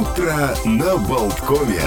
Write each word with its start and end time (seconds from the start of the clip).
Утро 0.00 0.48
на 0.64 0.96
Болткове. 0.96 1.82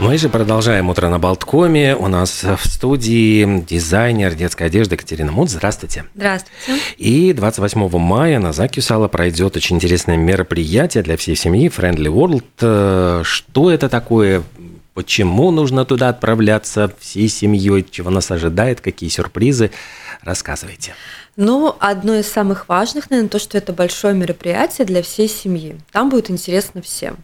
Мы 0.00 0.18
же 0.18 0.28
продолжаем 0.28 0.90
«Утро 0.90 1.08
на 1.08 1.18
Болткоме». 1.18 1.96
У 1.96 2.08
нас 2.08 2.42
в 2.44 2.66
студии 2.68 3.60
дизайнер 3.62 4.34
детской 4.34 4.66
одежды 4.66 4.96
Екатерина 4.96 5.32
Мут. 5.32 5.48
Здравствуйте. 5.48 6.04
Здравствуйте. 6.14 6.78
И 6.98 7.32
28 7.32 7.88
мая 7.98 8.38
на 8.38 8.52
Закюсала 8.52 9.08
пройдет 9.08 9.56
очень 9.56 9.76
интересное 9.76 10.18
мероприятие 10.18 11.02
для 11.04 11.16
всей 11.16 11.36
семьи 11.36 11.72
Friendly 11.74 12.12
World. 12.12 12.44
Э, 12.60 13.22
Что 13.24 13.70
это 13.70 13.88
такое? 13.88 14.42
Почему 14.94 15.50
нужно 15.50 15.84
туда 15.84 16.08
отправляться 16.08 16.92
всей 17.00 17.28
семьей? 17.28 17.84
Чего 17.90 18.10
нас 18.10 18.30
ожидает? 18.30 18.80
Какие 18.80 19.10
сюрпризы? 19.10 19.72
Рассказывайте. 20.22 20.94
Ну, 21.36 21.74
одно 21.80 22.14
из 22.14 22.28
самых 22.30 22.68
важных, 22.68 23.10
наверное, 23.10 23.28
то, 23.28 23.40
что 23.40 23.58
это 23.58 23.72
большое 23.72 24.14
мероприятие 24.14 24.86
для 24.86 25.02
всей 25.02 25.28
семьи. 25.28 25.76
Там 25.90 26.10
будет 26.10 26.30
интересно 26.30 26.80
всем. 26.80 27.16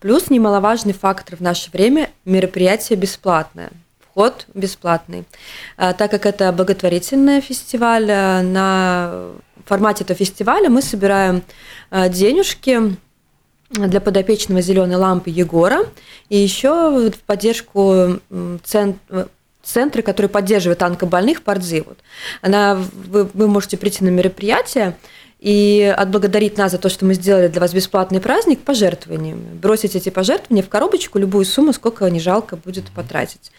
Плюс 0.00 0.30
немаловажный 0.30 0.94
фактор 0.94 1.36
в 1.36 1.40
наше 1.40 1.70
время– 1.70 2.10
мероприятие 2.24 2.96
бесплатное. 2.98 3.70
Вход 4.00 4.46
бесплатный. 4.54 5.24
А, 5.76 5.92
Так 5.92 6.10
как 6.10 6.24
это 6.24 6.50
благотворительный 6.52 7.42
фестиваль, 7.42 8.10
а, 8.10 8.40
на 8.40 9.26
формате 9.66 10.04
этого 10.04 10.18
фестиваля 10.18 10.70
мы 10.70 10.80
собираем 10.80 11.42
а, 11.90 12.08
денежки 12.08 12.96
для 13.70 14.00
подопечного 14.00 14.60
зеленой 14.60 14.96
лампы 14.96 15.30
Егора 15.30 15.86
и 16.28 16.36
еще 16.36 17.10
в 17.10 17.18
поддержку 17.26 18.20
центра, 19.62 20.02
который 20.02 20.26
поддерживает 20.26 20.82
онкобольных 20.82 21.42
Пардзи. 21.42 21.84
Вот. 21.86 21.98
Она, 22.42 22.74
вы, 23.06 23.28
вы 23.32 23.46
можете 23.46 23.76
прийти 23.76 24.04
на 24.04 24.08
мероприятие 24.08 24.96
и 25.38 25.94
отблагодарить 25.96 26.58
нас 26.58 26.72
за 26.72 26.78
то, 26.78 26.90
что 26.90 27.06
мы 27.06 27.14
сделали 27.14 27.48
для 27.48 27.62
вас 27.62 27.72
бесплатный 27.72 28.20
праздник 28.20 28.60
пожертвованиями. 28.60 29.54
Бросить 29.54 29.96
эти 29.96 30.10
пожертвования 30.10 30.62
в 30.62 30.68
коробочку, 30.68 31.18
любую 31.18 31.46
сумму, 31.46 31.72
сколько 31.72 32.08
не 32.10 32.20
жалко 32.20 32.56
будет 32.56 32.90
потратить. 32.90 33.50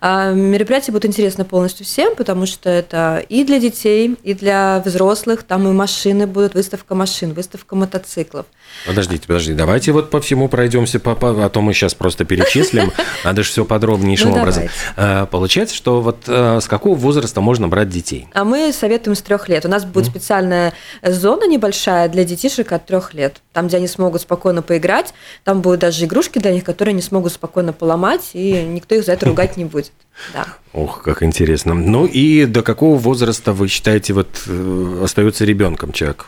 А 0.00 0.32
мероприятие 0.32 0.92
будет 0.92 1.06
интересно 1.06 1.46
полностью 1.46 1.86
всем, 1.86 2.14
потому 2.14 2.44
что 2.44 2.68
это 2.68 3.24
и 3.28 3.44
для 3.44 3.58
детей, 3.58 4.16
и 4.22 4.34
для 4.34 4.82
взрослых. 4.84 5.42
Там 5.44 5.66
и 5.66 5.72
машины 5.72 6.26
будут, 6.26 6.52
выставка 6.54 6.94
машин, 6.94 7.32
выставка 7.32 7.74
мотоциклов. 7.74 8.44
Подождите, 8.86 9.26
подождите. 9.26 9.58
Давайте 9.58 9.92
вот 9.92 10.08
по 10.10 10.20
всему 10.22 10.48
пройдемся, 10.48 10.98
по, 11.00 11.14
по- 11.14 11.44
а 11.44 11.48
то 11.50 11.60
мы 11.60 11.74
сейчас 11.74 11.92
просто 11.94 12.24
перечислим. 12.24 12.90
Надо 13.24 13.42
же 13.42 13.50
все 13.50 13.64
подробнейшим 13.66 14.30
Ну, 14.30 14.38
образом. 14.38 14.64
Э, 14.96 15.26
Получается, 15.30 15.74
что 15.74 16.00
вот 16.00 16.24
э, 16.26 16.60
с 16.62 16.66
какого 16.66 16.94
возраста 16.96 17.40
можно 17.42 17.68
брать 17.68 17.90
детей? 17.90 18.28
А 18.32 18.44
мы 18.44 18.72
советуем 18.72 19.14
с 19.16 19.20
трех 19.22 19.48
лет. 19.50 19.66
У 19.66 19.68
нас 19.68 19.84
будет 19.84 20.06
специальная 20.06 20.72
зона 21.02 21.46
небольшая 21.46 22.08
для 22.08 22.24
детишек 22.24 22.72
от 22.72 22.86
трех 22.86 23.12
лет. 23.12 23.42
Там, 23.52 23.68
где 23.68 23.76
они 23.76 23.86
смогут 23.86 24.22
спокойно 24.22 24.62
поиграть. 24.62 25.12
Там 25.44 25.60
будут 25.60 25.80
даже 25.80 26.04
игрушки 26.06 26.38
для 26.38 26.52
них, 26.52 26.64
которые 26.64 26.92
они 26.92 27.02
смогут 27.02 27.32
спокойно 27.32 27.72
поломать, 27.74 28.30
и 28.32 28.62
никто 28.62 28.94
их 28.94 29.04
за 29.04 29.12
это 29.12 29.26
ругать 29.26 29.56
не 29.58 29.66
будет. 29.66 29.92
Да. 30.32 30.46
Ох, 30.72 31.02
как 31.02 31.22
интересно. 31.22 31.74
Ну 31.74 32.06
и 32.06 32.46
до 32.46 32.62
какого 32.62 32.96
возраста 32.96 33.52
вы 33.52 33.68
считаете, 33.68 34.14
вот 34.14 34.28
э, 34.46 35.00
остается 35.04 35.44
ребенком 35.44 35.92
человек? 35.92 36.26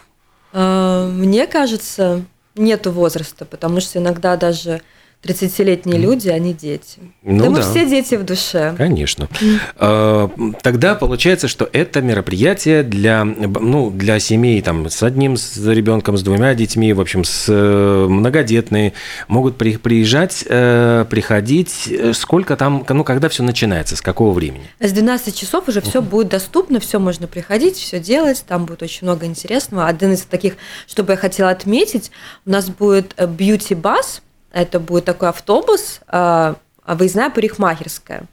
А, 0.53 1.09
Мне 1.09 1.47
кажется, 1.47 2.23
нету 2.55 2.91
возраста, 2.92 3.45
потому 3.45 3.81
что 3.81 3.98
иногда 3.98 4.36
даже 4.36 4.83
30-летние 5.23 5.98
люди, 5.98 6.28
они 6.28 6.53
дети. 6.53 6.98
Ну 7.23 7.45
да 7.45 7.51
мы 7.51 7.56
да. 7.59 7.62
все 7.62 7.89
дети 7.89 8.17
в 8.17 8.25
душе. 8.25 8.75
Конечно. 8.77 9.29
Э, 9.77 10.29
Тогда 10.62 10.97
получается, 10.97 11.47
что 11.47 11.69
это 11.73 12.03
мероприятие 12.03 12.83
для, 12.83 13.25
ну, 13.25 13.91
для 13.91 14.19
семей 14.19 14.61
там, 14.62 14.89
с 14.91 15.01
одним 15.03 15.37
с 15.37 15.56
ребенком, 15.64 16.17
с 16.17 16.23
двумя 16.23 16.55
детьми, 16.55 16.92
в 16.92 17.01
общем, 17.01 17.23
с 17.23 17.47
э, 17.48 18.06
многодетные, 18.09 18.95
могут 19.29 19.56
при- 19.56 19.77
приезжать, 19.77 20.45
э, 20.48 21.05
приходить. 21.09 21.89
Сколько 22.14 22.57
там, 22.57 22.84
ну, 22.89 23.05
когда 23.05 23.29
все 23.29 23.45
начинается, 23.45 23.95
с 23.95 24.02
какого 24.02 24.33
времени? 24.33 24.64
С 24.80 24.91
12 24.91 25.36
часов 25.36 25.69
уже 25.69 25.80
все 25.80 26.02
будет 26.02 26.29
доступно, 26.29 26.80
все 26.80 26.98
можно 26.98 27.29
приходить, 27.29 27.77
все 27.77 28.01
делать, 28.01 28.45
там 28.46 28.67
будет 28.67 28.83
очень 28.83 29.07
много 29.07 29.27
интересного. 29.27 29.86
Один 29.86 30.13
из 30.13 30.23
таких, 30.23 30.55
что 30.89 31.05
бы 31.05 31.13
я 31.13 31.17
хотела 31.17 31.51
отметить, 31.51 32.11
у 32.45 32.51
нас 32.51 32.69
будет 32.69 33.14
э, 33.17 33.27
бьюти-бас, 33.27 34.23
это 34.52 34.79
будет 34.80 35.05
такой 35.05 35.29
автобус, 35.30 36.01
э, 36.08 36.55
выездная 36.86 37.30
парикмахерская. 37.30 38.24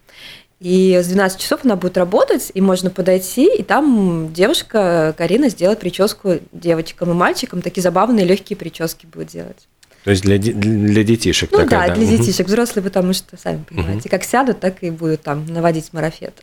И 0.60 1.00
с 1.02 1.08
12 1.08 1.40
часов 1.40 1.62
она 1.64 1.78
будет 1.78 1.98
работать, 1.98 2.52
и 2.54 2.60
можно 2.60 2.90
подойти, 2.90 3.46
и 3.56 3.64
там 3.64 4.34
девушка 4.34 5.16
Карина 5.18 5.48
сделает 5.48 5.80
прическу 5.80 6.40
девочкам 6.52 7.12
и 7.12 7.14
мальчикам, 7.14 7.62
такие 7.62 7.82
забавные 7.82 8.26
легкие 8.26 8.58
прически 8.58 9.06
будет 9.06 9.28
делать. 9.30 9.68
То 10.04 10.12
есть 10.12 10.24
для, 10.24 10.38
для 10.38 11.04
детишек 11.04 11.52
Ну 11.52 11.60
такая, 11.60 11.90
да, 11.90 11.96
для 11.96 12.06
Мгм. 12.06 12.18
детишек, 12.18 12.48
взрослые, 12.48 12.84
потому 12.84 13.12
что, 13.14 13.38
сами 13.38 13.64
понимаете, 13.70 14.10
как 14.10 14.24
сядут, 14.24 14.60
так 14.60 14.82
и 14.82 14.92
будут 14.92 15.22
там 15.24 15.46
наводить 15.46 15.92
марафет. 15.92 16.42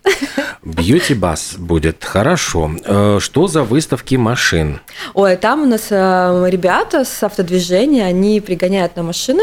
Бьюти-бас 0.63 1.55
будет, 1.57 2.03
хорошо. 2.03 2.71
Э, 2.85 3.17
Что 3.19 3.47
за 3.47 3.63
выставки 3.63 4.15
машин? 4.15 4.79
Ой, 5.13 5.35
там 5.37 5.63
у 5.63 5.65
нас 5.65 5.87
э, 5.89 6.45
ребята 6.49 7.03
с 7.03 7.23
автодвижения, 7.23 8.05
они 8.05 8.41
пригоняют 8.41 8.95
на 8.95 9.03
машины. 9.03 9.41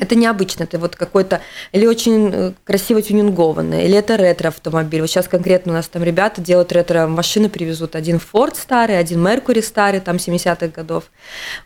Это 0.00 0.14
необычно, 0.14 0.62
это 0.62 0.78
вот 0.78 0.94
какой-то 0.94 1.40
или 1.72 1.84
очень 1.84 2.30
э, 2.32 2.52
красиво 2.64 3.02
тюнингованный, 3.02 3.84
или 3.84 3.96
это 3.96 4.14
ретро-автомобиль. 4.14 5.00
Вот 5.00 5.10
сейчас 5.10 5.26
конкретно 5.26 5.72
у 5.72 5.74
нас 5.74 5.88
там 5.88 6.04
ребята 6.04 6.40
делают 6.40 6.70
ретро-машины, 6.70 7.48
привезут 7.48 7.96
один 7.96 8.18
Ford 8.18 8.54
старый, 8.54 8.96
один 8.96 9.26
Mercury 9.26 9.60
старый, 9.60 9.98
там 10.00 10.16
70-х 10.16 10.68
годов. 10.68 11.10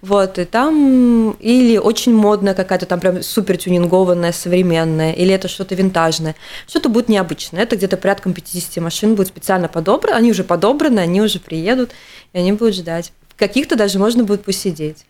Вот, 0.01 0.39
и 0.39 0.47
там 0.47 1.33
или 1.41 1.77
очень 1.77 2.15
модная 2.15 2.55
какая-то, 2.55 2.87
там 2.87 3.01
прям 3.01 3.23
супер 3.23 3.59
тюнингованная, 3.59 4.33
современная, 4.33 5.13
или 5.13 5.35
это 5.35 5.49
что-то 5.49 5.75
винтажное. 5.75 6.35
Что-то 6.67 6.89
будет 6.89 7.11
необычное. 7.11 7.63
Это 7.63 7.77
где-то 7.77 7.99
порядком 7.99 8.33
50 8.33 8.83
машин 8.83 9.15
будет 9.15 9.29
специально 9.29 9.69
подобрано, 9.69 10.17
они 10.17 10.31
уже 10.31 10.43
подобраны, 10.43 11.01
они 11.01 11.21
уже 11.21 11.39
приедут, 11.39 11.91
и 12.33 12.39
они 12.39 12.53
будут 12.53 12.77
ждать. 12.77 13.13
В 13.29 13.39
каких-то 13.39 13.77
даже 13.77 13.99
можно 13.99 14.25
будет 14.25 14.43
посидеть. 14.43 15.05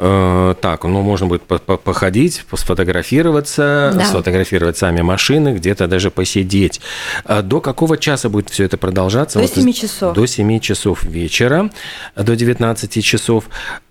Э, 0.00 0.54
Так, 0.60 0.84
ну 0.84 1.02
можно 1.02 1.26
будет 1.26 1.42
по- 1.42 1.58
по- 1.58 1.76
походить, 1.76 2.44
сфотографироваться, 2.54 3.92
Да. 3.94 4.04
сфотографировать 4.04 4.76
сами 4.76 5.00
машины, 5.02 5.54
где-то 5.54 5.86
даже 5.88 6.10
посидеть. 6.10 6.80
А 7.24 7.42
До 7.42 7.60
какого 7.60 7.96
часа 7.98 8.28
будет 8.28 8.48
все 8.50 8.64
это 8.64 8.76
продолжаться? 8.76 9.38
До 9.38 9.46
Вот 9.46 9.54
7 9.54 9.72
часов. 9.72 10.14
До 10.14 10.26
7 10.26 10.60
часов 10.60 11.02
вечера, 11.04 11.70
до 12.16 12.36
19 12.36 13.02
часов. 13.02 13.44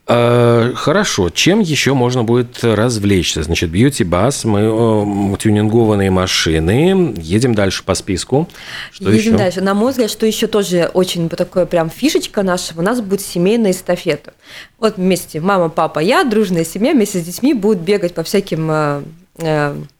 Э, 0.09 0.71
Хорошо, 0.75 1.29
чем 1.29 1.59
еще 1.59 1.93
можно 1.93 2.23
будет 2.23 2.63
развлечься? 2.63 3.43
Значит, 3.43 3.69
бьюти-бас, 3.69 4.45
мы 4.45 4.61
э, 4.61 5.37
тюнингованные 5.37 6.09
машины, 6.11 7.13
едем 7.17 7.53
дальше 7.53 7.83
по 7.83 7.93
списку. 7.93 8.47
Что 8.91 9.11
Едем 9.11 9.33
еще? 9.33 9.37
дальше. 9.37 9.61
На 9.61 9.73
мой 9.73 9.91
взгляд, 9.91 10.09
что 10.09 10.25
еще 10.25 10.47
тоже 10.47 10.89
очень 10.93 11.27
такое 11.29 11.65
прям 11.65 11.89
фишечка 11.89 12.41
наша, 12.43 12.73
у 12.77 12.81
нас 12.81 13.01
будет 13.01 13.21
семейная 13.21 13.71
эстафета. 13.71 14.33
Вот 14.79 14.97
вместе 14.97 15.41
мама, 15.41 15.69
папа, 15.69 15.99
я, 15.99 16.23
дружная 16.23 16.63
семья 16.63 16.93
вместе 16.93 17.19
с 17.19 17.23
детьми 17.23 17.53
будут 17.53 17.79
бегать 17.83 18.13
по 18.13 18.23
всяким 18.23 19.03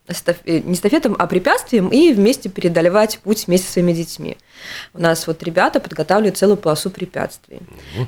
э, 0.08 0.34
э, 0.46 0.60
не 0.60 0.74
эстафетам, 0.74 1.16
а 1.18 1.28
препятствиям 1.28 1.90
и 1.90 2.14
вместе 2.14 2.50
преодолевать 2.50 3.20
путь 3.20 3.48
вместе 3.48 3.68
со 3.68 3.74
своими 3.74 3.94
детьми. 3.94 4.38
У 4.94 5.02
нас 5.02 5.28
вот 5.28 5.44
ребята 5.44 5.80
подготавливают 5.80 6.38
целую 6.38 6.58
полосу 6.58 6.90
препятствий. 6.90 7.60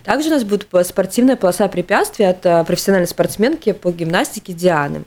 Также 0.03 0.29
у 0.29 0.31
нас 0.31 0.43
будет 0.43 0.67
спортивная 0.85 1.35
полоса 1.35 1.67
препятствий 1.67 2.25
от 2.25 2.45
э, 2.45 2.63
профессиональной 2.63 3.07
спортсменки 3.07 3.73
по 3.73 3.91
гимнастике 3.91 4.53
Дианы. 4.53 5.03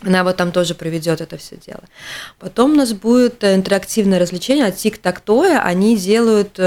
Она 0.00 0.22
вот 0.22 0.36
там 0.36 0.52
тоже 0.52 0.74
проведет 0.74 1.20
это 1.20 1.36
все 1.38 1.56
дело. 1.56 1.82
Потом 2.38 2.72
у 2.72 2.76
нас 2.76 2.92
будет 2.92 3.42
э, 3.42 3.54
интерактивное 3.54 4.18
развлечение 4.18 4.66
от 4.66 4.76
Тик-Так 4.76 5.20
Тоя. 5.20 5.60
Они 5.62 5.96
делают 5.96 6.58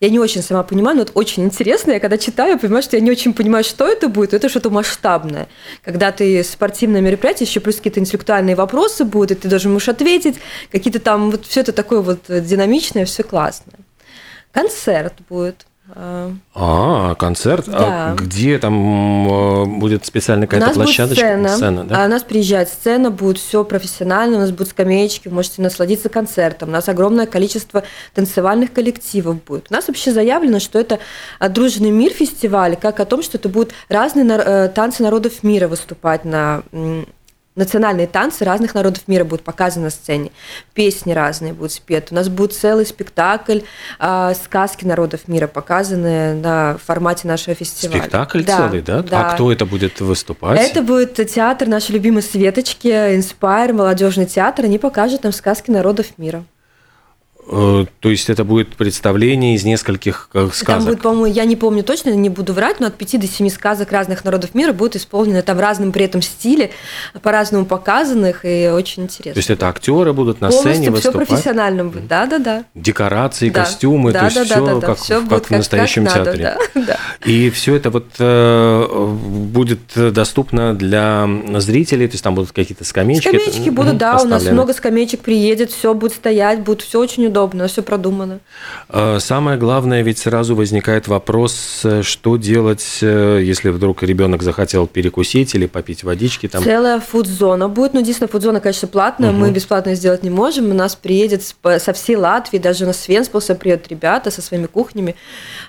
я 0.00 0.08
не 0.08 0.18
очень 0.18 0.42
сама 0.42 0.62
понимаю, 0.62 0.96
но 0.96 1.02
это 1.02 1.12
очень 1.12 1.44
интересно. 1.44 1.92
Я 1.92 2.00
когда 2.00 2.16
читаю, 2.16 2.58
понимаю, 2.58 2.82
что 2.82 2.96
я 2.96 3.02
не 3.02 3.10
очень 3.10 3.34
понимаю, 3.34 3.64
что 3.64 3.86
это 3.86 4.08
будет. 4.08 4.32
Это 4.32 4.48
что-то 4.48 4.70
масштабное. 4.70 5.46
Когда 5.84 6.10
ты 6.10 6.42
спортивное 6.42 7.02
мероприятие, 7.02 7.46
еще 7.46 7.60
плюс 7.60 7.76
какие-то 7.76 8.00
интеллектуальные 8.00 8.56
вопросы 8.56 9.04
будут, 9.04 9.32
и 9.32 9.34
ты 9.34 9.48
даже 9.48 9.68
можешь 9.68 9.90
ответить. 9.90 10.36
Какие-то 10.72 11.00
там, 11.00 11.30
вот 11.30 11.44
все 11.44 11.60
это 11.60 11.72
такое 11.72 12.00
вот 12.00 12.20
динамичное, 12.28 13.04
все 13.04 13.22
классное. 13.22 13.74
Концерт 14.52 15.14
будет. 15.28 15.66
А, 16.54 17.14
концерт? 17.14 17.66
А 17.68 18.14
Да. 18.16 18.22
где 18.24 18.58
там 18.58 19.28
э, 19.28 19.64
будет 19.78 20.06
специальная 20.06 20.46
У 20.46 20.50
какая-то 20.50 20.66
нас 20.68 20.76
будет 20.76 20.86
площадочка? 20.86 21.48
сцена, 21.48 21.84
да? 21.84 22.02
а 22.02 22.06
у 22.06 22.08
нас 22.08 22.22
приезжает 22.22 22.68
сцена, 22.68 23.10
будет 23.10 23.38
все 23.38 23.64
профессионально, 23.64 24.36
у 24.36 24.40
нас 24.40 24.50
будут 24.50 24.68
скамеечки, 24.68 25.28
вы 25.28 25.34
можете 25.34 25.62
насладиться 25.62 26.08
концертом, 26.08 26.68
у 26.68 26.72
нас 26.72 26.88
огромное 26.88 27.26
количество 27.26 27.82
танцевальных 28.14 28.72
коллективов 28.72 29.42
будет. 29.44 29.66
У 29.70 29.74
нас 29.74 29.88
вообще 29.88 30.12
заявлено, 30.12 30.58
что 30.60 30.78
это 30.78 30.98
а, 31.38 31.48
дружный 31.48 31.90
мир 31.90 32.12
фестиваль, 32.12 32.76
как 32.76 33.00
о 33.00 33.04
том, 33.04 33.22
что 33.22 33.38
это 33.38 33.48
будут 33.48 33.72
разные 33.88 34.26
э, 34.26 34.68
танцы 34.68 35.02
народов 35.02 35.42
мира 35.42 35.68
выступать 35.68 36.24
на 36.24 36.62
национальные 37.60 38.08
танцы 38.08 38.44
разных 38.44 38.74
народов 38.74 39.06
мира 39.06 39.24
будут 39.24 39.44
показаны 39.44 39.84
на 39.84 39.90
сцене, 39.90 40.32
песни 40.74 41.12
разные 41.12 41.52
будут 41.52 41.72
спеты. 41.72 42.08
У 42.10 42.14
нас 42.14 42.28
будет 42.28 42.54
целый 42.54 42.84
спектакль 42.84 43.60
э, 43.98 44.32
сказки 44.42 44.84
народов 44.84 45.28
мира 45.28 45.46
показаны 45.46 46.34
на 46.34 46.78
формате 46.84 47.28
нашего 47.28 47.54
фестиваля. 47.54 48.00
Спектакль 48.00 48.42
да, 48.42 48.56
целый, 48.56 48.82
да? 48.82 49.02
да? 49.02 49.30
А 49.30 49.34
кто 49.34 49.52
это 49.52 49.66
будет 49.66 50.00
выступать? 50.00 50.60
Это 50.60 50.82
будет 50.82 51.14
театр 51.30 51.68
нашей 51.68 51.92
любимой 51.92 52.22
Светочки, 52.22 52.88
Inspire, 52.88 53.72
молодежный 53.72 54.26
театр. 54.26 54.64
Они 54.64 54.78
покажут 54.78 55.22
нам 55.22 55.32
сказки 55.32 55.70
народов 55.70 56.06
мира. 56.16 56.44
Э, 57.52 57.84
то 57.98 58.08
есть 58.08 58.30
это 58.30 58.44
будет 58.44 58.76
представление 58.76 59.56
из 59.56 59.64
нескольких 59.64 60.30
э, 60.34 60.48
сказок? 60.52 60.66
Там 60.66 60.84
будет, 60.84 61.02
по-моему, 61.02 61.26
я 61.26 61.44
не 61.44 61.56
помню 61.56 61.82
точно, 61.82 62.10
не 62.10 62.28
буду 62.28 62.52
врать, 62.52 62.78
но 62.78 62.86
от 62.86 62.94
5 62.94 63.20
до 63.20 63.26
7 63.26 63.48
сказок 63.48 63.90
разных 63.90 64.24
народов 64.24 64.54
мира 64.54 64.72
будут 64.72 64.94
исполнены 64.94 65.42
там 65.42 65.56
в 65.56 65.60
разном 65.60 65.90
при 65.90 66.04
этом 66.04 66.22
стиле, 66.22 66.70
по-разному 67.22 67.66
показанных, 67.66 68.44
и 68.44 68.70
очень 68.72 69.04
интересно. 69.04 69.34
То 69.34 69.38
есть 69.38 69.50
это 69.50 69.68
актеры 69.68 70.12
будут 70.12 70.40
на 70.40 70.50
Полностью 70.50 70.74
сцене 70.74 70.90
выступать? 70.90 71.26
все 71.26 71.34
профессионально 71.34 71.84
будет, 71.86 72.06
да-да-да. 72.06 72.64
Декорации, 72.76 73.50
да. 73.50 73.64
костюмы, 73.64 74.12
да, 74.12 74.20
то 74.20 74.24
есть 74.26 74.36
да, 74.36 74.44
все, 74.44 74.66
да, 74.66 74.74
да, 74.74 74.86
как, 74.86 74.98
все 74.98 75.26
как 75.26 75.46
в 75.46 75.50
настоящем 75.50 76.06
как 76.06 76.14
театре. 76.14 76.56
Да, 76.74 76.80
да. 76.86 76.96
И 77.24 77.50
все 77.50 77.74
это 77.74 77.90
вот 77.90 78.06
э, 78.20 79.06
будет 79.10 79.80
доступно 79.96 80.74
для 80.74 81.28
зрителей, 81.56 82.06
то 82.06 82.14
есть 82.14 82.22
там 82.22 82.36
будут 82.36 82.52
какие-то 82.52 82.84
скамеечки? 82.84 83.26
Скамеечки 83.26 83.70
будут, 83.70 83.96
да, 83.96 84.20
у 84.22 84.24
нас 84.24 84.44
много 84.44 84.72
скамеечек 84.72 85.20
приедет, 85.20 85.72
все 85.72 85.94
будет 85.94 86.12
стоять, 86.12 86.60
будет 86.60 86.82
все 86.82 87.00
очень 87.00 87.26
удобно 87.26 87.39
удобно, 87.40 87.66
все 87.66 87.82
продумано. 87.82 88.40
А, 88.88 89.18
самое 89.18 89.58
главное, 89.58 90.02
ведь 90.02 90.18
сразу 90.18 90.54
возникает 90.54 91.08
вопрос, 91.08 91.80
э, 91.84 92.02
что 92.02 92.36
делать, 92.36 92.98
э, 93.02 93.40
если 93.42 93.70
вдруг 93.70 94.02
ребенок 94.02 94.42
захотел 94.42 94.86
перекусить 94.86 95.54
или 95.54 95.66
попить 95.66 96.04
водички. 96.04 96.48
Там... 96.48 96.62
Целая 96.62 97.00
фудзона 97.00 97.68
будет, 97.68 97.94
но 97.94 98.00
ну, 98.00 98.02
единственное, 98.02 98.28
фудзона, 98.28 98.60
конечно, 98.60 98.88
платная, 98.88 99.30
угу. 99.30 99.38
мы 99.38 99.50
бесплатно 99.50 99.94
сделать 99.94 100.22
не 100.22 100.30
можем. 100.30 100.70
У 100.70 100.74
нас 100.74 100.96
приедет 100.96 101.42
со 101.42 101.92
всей 101.92 102.16
Латвии, 102.16 102.58
даже 102.58 102.86
на 102.86 102.92
Свенспилса 102.92 103.54
приедут 103.54 103.88
ребята 103.88 104.30
со 104.30 104.42
своими 104.42 104.66
кухнями. 104.66 105.16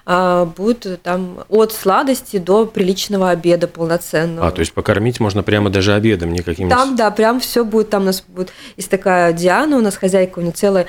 А, 0.06 0.45
будет 0.45 1.01
там 1.03 1.39
от 1.50 1.71
сладости 1.73 2.38
до 2.38 2.65
приличного 2.65 3.29
обеда 3.29 3.68
полноценного. 3.68 4.47
А, 4.47 4.51
то 4.51 4.59
есть 4.59 4.73
покормить 4.73 5.19
можно 5.19 5.44
прямо 5.44 5.69
даже 5.69 5.94
обедом 5.94 6.33
никаким? 6.33 6.69
Там, 6.69 6.95
да, 6.95 7.12
прям 7.12 7.39
все 7.39 7.63
будет. 7.63 7.89
Там 7.89 8.03
у 8.03 8.06
нас 8.06 8.23
будет 8.27 8.51
есть 8.77 8.89
такая 8.89 9.33
Диана, 9.33 9.77
у 9.77 9.81
нас 9.81 9.95
хозяйка, 9.95 10.39
у 10.39 10.41
нее 10.41 10.53
целая 10.53 10.88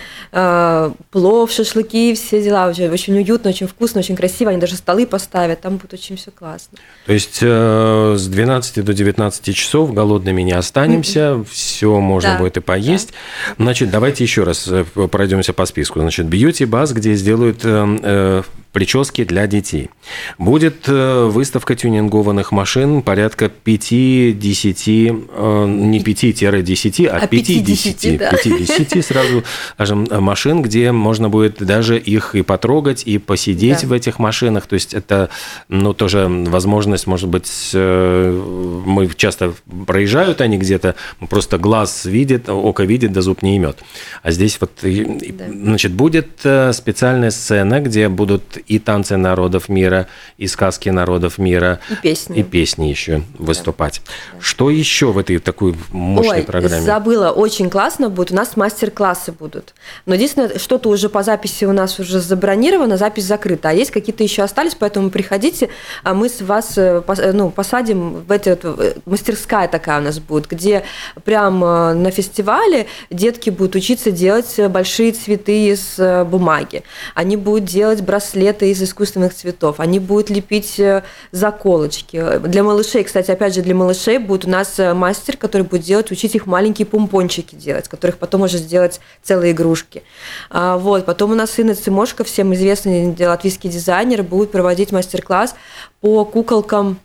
плов, 1.10 1.50
шашлыки, 1.50 2.14
все 2.14 2.42
дела. 2.42 2.68
Уже 2.68 2.90
очень 2.90 3.16
уютно, 3.16 3.50
очень 3.50 3.66
вкусно, 3.66 4.00
очень 4.00 4.16
красиво. 4.16 4.50
Они 4.50 4.60
даже 4.60 4.76
столы 4.76 5.06
поставят, 5.06 5.60
там 5.60 5.76
будет 5.76 5.94
очень 5.94 6.16
все 6.16 6.30
классно. 6.30 6.78
То 7.06 7.12
есть 7.12 7.38
э, 7.40 8.14
с 8.16 8.26
12 8.26 8.84
до 8.84 8.94
19 8.94 9.56
часов 9.56 9.92
голодными 9.92 10.42
не 10.42 10.52
останемся, 10.52 11.44
все 11.50 12.00
можно 12.00 12.32
да, 12.32 12.38
будет 12.38 12.56
и 12.56 12.60
поесть. 12.60 13.12
Да. 13.56 13.64
Значит, 13.64 13.90
давайте 13.90 14.24
еще 14.24 14.44
раз 14.44 14.66
э, 14.68 14.84
пройдемся 15.10 15.52
по 15.52 15.66
списку. 15.66 16.00
Значит, 16.00 16.26
бьюти 16.26 16.64
бас, 16.64 16.92
где 16.92 17.14
сделают 17.14 17.60
э, 17.64 17.98
э 18.02 18.42
прически 18.72 19.24
для 19.24 19.46
детей. 19.46 19.90
Будет 20.38 20.84
э, 20.86 21.26
выставка 21.26 21.74
тюнингованных 21.74 22.52
машин 22.52 23.02
порядка 23.02 23.50
5-10, 23.64 25.28
э, 25.30 25.66
не 25.68 26.00
5-10, 26.00 27.06
а, 27.06 27.18
а 27.18 27.26
50, 27.26 28.18
да. 28.18 28.30
50 28.30 29.04
сразу, 29.04 29.44
скажем, 29.74 30.08
машин, 30.10 30.62
где 30.62 30.90
можно 30.90 31.28
будет 31.28 31.62
даже 31.64 31.98
их 31.98 32.34
и 32.34 32.42
потрогать, 32.42 33.02
и 33.04 33.18
посидеть 33.18 33.82
да. 33.82 33.88
в 33.88 33.92
этих 33.92 34.18
машинах. 34.18 34.66
То 34.66 34.74
есть 34.74 34.94
это, 34.94 35.28
ну, 35.68 35.92
тоже 35.92 36.26
возможность, 36.28 37.06
может 37.06 37.28
быть, 37.28 37.70
э, 37.74 38.82
мы 38.86 39.08
часто 39.14 39.52
проезжают 39.86 40.40
они 40.40 40.56
где-то, 40.56 40.94
просто 41.28 41.58
глаз 41.58 42.06
видит, 42.06 42.48
око 42.48 42.84
видит, 42.84 43.12
да 43.12 43.20
зуб 43.20 43.42
не 43.42 43.58
имет. 43.58 43.78
А 44.22 44.30
здесь 44.30 44.56
вот, 44.58 44.70
да. 44.82 45.44
значит, 45.50 45.92
будет 45.92 46.40
специальная 46.72 47.30
сцена, 47.30 47.80
где 47.80 48.08
будут 48.08 48.61
и 48.66 48.78
танцы 48.78 49.16
народов 49.16 49.68
мира, 49.68 50.06
и 50.38 50.46
сказки 50.46 50.88
народов 50.88 51.38
мира. 51.38 51.80
И 51.90 51.94
песни. 51.96 52.38
И 52.38 52.42
песни 52.42 52.86
еще 52.86 53.22
выступать. 53.38 54.02
Да. 54.04 54.40
Что 54.40 54.70
еще 54.70 55.12
в 55.12 55.18
этой 55.18 55.38
такой 55.38 55.74
мощной 55.90 56.38
Ой, 56.38 56.42
программе? 56.42 56.82
забыла, 56.82 57.30
очень 57.30 57.70
классно 57.70 58.08
будет. 58.08 58.32
У 58.32 58.34
нас 58.34 58.56
мастер-классы 58.56 59.32
будут. 59.32 59.74
Но 60.06 60.14
единственное, 60.14 60.58
что-то 60.58 60.88
уже 60.88 61.08
по 61.08 61.22
записи 61.22 61.64
у 61.64 61.72
нас 61.72 61.98
уже 61.98 62.20
забронировано, 62.20 62.96
запись 62.96 63.24
закрыта. 63.24 63.70
А 63.70 63.72
есть 63.72 63.90
какие-то 63.90 64.22
еще 64.22 64.42
остались, 64.42 64.74
поэтому 64.74 65.10
приходите, 65.10 65.68
а 66.02 66.14
мы 66.14 66.28
с 66.28 66.40
вас 66.40 66.76
э, 66.76 67.02
ну, 67.32 67.50
посадим 67.50 68.24
в 68.26 68.30
эти 68.30 68.58
э, 68.62 68.94
мастерская 69.06 69.68
такая 69.68 70.00
у 70.00 70.02
нас 70.02 70.18
будет, 70.18 70.48
где 70.48 70.84
прям 71.24 71.64
э, 71.64 71.94
на 71.94 72.10
фестивале 72.10 72.86
детки 73.10 73.50
будут 73.50 73.74
учиться 73.74 74.10
делать 74.10 74.58
большие 74.68 75.12
цветы 75.12 75.68
из 75.68 75.98
бумаги. 76.26 76.82
Они 77.14 77.36
будут 77.36 77.64
делать 77.64 78.00
браслеты 78.02 78.51
это 78.52 78.66
из 78.66 78.82
искусственных 78.82 79.34
цветов. 79.34 79.80
Они 79.80 79.98
будут 79.98 80.30
лепить 80.30 80.78
э, 80.78 81.02
заколочки. 81.32 82.38
Для 82.38 82.62
малышей, 82.62 83.02
кстати, 83.02 83.30
опять 83.30 83.54
же, 83.54 83.62
для 83.62 83.74
малышей 83.74 84.18
будет 84.18 84.44
у 84.44 84.50
нас 84.50 84.78
э, 84.78 84.94
мастер, 84.94 85.36
который 85.36 85.62
будет 85.62 85.82
делать, 85.82 86.10
учить 86.10 86.34
их 86.34 86.46
маленькие 86.46 86.86
помпончики 86.86 87.54
делать, 87.54 87.88
которых 87.88 88.18
потом 88.18 88.42
можно 88.42 88.58
сделать 88.58 89.00
целые 89.22 89.52
игрушки. 89.52 90.02
А, 90.50 90.76
вот. 90.78 91.04
Потом 91.04 91.32
у 91.32 91.34
нас 91.34 91.58
Инна 91.58 91.74
Цимошко, 91.74 92.24
всем 92.24 92.54
известный 92.54 93.14
латвийский 93.26 93.70
дизайнер, 93.70 94.22
будет 94.22 94.52
проводить 94.52 94.92
мастер-класс 94.92 95.54
по 96.00 96.24
куколкам 96.24 96.98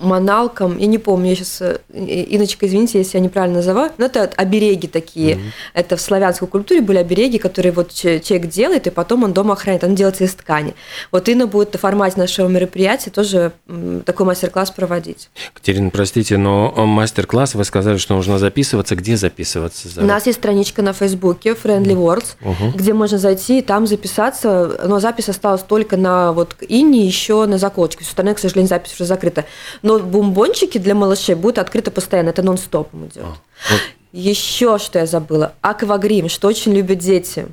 маналкам, 0.00 0.78
я 0.78 0.86
не 0.86 0.98
помню, 0.98 1.30
я 1.30 1.36
сейчас, 1.36 1.60
э, 1.60 1.78
Иночка, 1.94 2.66
извините, 2.66 2.98
если 2.98 3.18
я 3.18 3.24
неправильно 3.24 3.58
называю, 3.58 3.92
но 3.98 4.06
это 4.06 4.30
обереги 4.36 4.88
такие. 4.88 5.34
Mm-hmm. 5.34 5.50
Это 5.74 5.96
в 5.96 6.00
славянской 6.00 6.48
культуре 6.48 6.80
были 6.80 6.98
обереги, 6.98 7.38
которые 7.38 7.72
вот 7.72 7.92
человек 7.92 8.48
делает, 8.48 8.86
и 8.86 8.90
потом 8.90 9.24
он 9.24 9.32
дома 9.32 9.54
охраняет, 9.54 9.84
он 9.84 9.94
делается 9.94 10.24
из 10.24 10.34
ткани. 10.34 10.74
Вот 11.10 11.28
Инна 11.28 11.46
будет 11.46 11.74
в 11.74 11.78
формате 11.78 12.18
нашего 12.18 12.48
мероприятия 12.48 13.10
тоже 13.10 13.52
такой 14.04 14.26
мастер-класс 14.26 14.70
проводить. 14.70 15.30
Катерина, 15.52 15.90
простите, 15.90 16.36
но 16.36 16.72
мастер-класс, 16.86 17.54
вы 17.54 17.64
сказали, 17.64 17.96
что 17.98 18.14
нужно 18.14 18.38
записываться. 18.38 18.96
Где 18.96 19.16
записываться? 19.16 19.88
У 20.00 20.04
нас 20.04 20.26
есть 20.26 20.38
страничка 20.38 20.82
на 20.82 20.92
Фейсбуке 20.92 21.50
Friendly 21.50 21.94
Words, 21.94 22.36
mm-hmm. 22.40 22.76
где 22.76 22.92
можно 22.92 23.18
зайти 23.18 23.58
и 23.58 23.62
там 23.62 23.86
записаться, 23.86 24.80
но 24.84 25.00
запись 25.00 25.28
осталась 25.28 25.62
только 25.62 25.96
на 25.96 26.32
вот 26.32 26.56
Инне, 26.68 27.06
еще 27.06 27.46
на 27.46 27.58
заколочке. 27.58 28.04
С 28.04 28.08
остальное, 28.08 28.34
к 28.34 28.38
сожалению, 28.38 28.68
запись 28.68 28.94
уже 28.94 29.04
закрыта. 29.04 29.44
Но 29.84 29.98
бомбончики 29.98 30.78
для 30.78 30.94
малышей 30.94 31.34
будут 31.34 31.58
открыты 31.58 31.90
постоянно, 31.90 32.30
это 32.30 32.42
нон-стопом 32.42 33.04
идет. 33.04 33.22
А, 33.22 33.36
вот. 33.70 33.80
Еще 34.12 34.78
что 34.78 34.98
я 34.98 35.04
забыла, 35.04 35.52
аквагрим, 35.60 36.30
что 36.30 36.48
очень 36.48 36.74
любят 36.74 37.00
дети. 37.00 37.48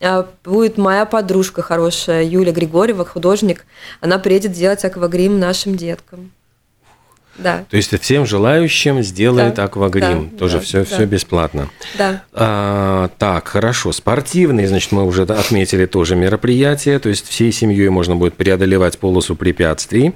А, 0.00 0.28
будет 0.44 0.78
моя 0.78 1.06
подружка 1.06 1.60
хорошая, 1.60 2.22
Юля 2.22 2.52
Григорьева, 2.52 3.04
художник. 3.04 3.66
Она 4.00 4.20
приедет 4.20 4.52
делать 4.52 4.84
аквагрим 4.84 5.40
нашим 5.40 5.76
деткам. 5.76 6.30
Да. 7.38 7.64
То 7.70 7.76
есть 7.76 7.98
всем 8.00 8.26
желающим 8.26 9.02
сделает 9.02 9.54
да, 9.54 9.64
аквагрим. 9.64 10.30
Да, 10.30 10.38
Тоже 10.38 10.58
да, 10.58 10.64
все, 10.64 10.78
да. 10.78 10.84
все 10.84 11.04
бесплатно. 11.06 11.68
Да. 11.96 12.22
А, 12.32 13.10
так, 13.18 13.48
хорошо. 13.48 13.92
Спортивные, 13.92 14.68
значит, 14.68 14.92
мы 14.92 15.04
уже 15.04 15.22
отметили 15.22 15.86
тоже 15.86 16.14
мероприятие. 16.14 16.98
То 16.98 17.08
есть 17.08 17.26
всей 17.26 17.50
семьей 17.50 17.88
можно 17.88 18.16
будет 18.16 18.34
преодолевать 18.34 18.98
полосу 18.98 19.34
препятствий. 19.34 20.14